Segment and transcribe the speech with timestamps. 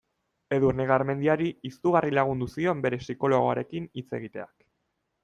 [0.55, 4.57] Edurne Garmendiari izugarri lagundu zion bere psikologoarekin hitz egiteak.